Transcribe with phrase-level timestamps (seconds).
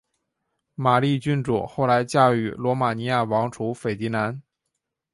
[0.73, 4.41] 玛丽郡主后来嫁予罗马尼亚王储斐迪南。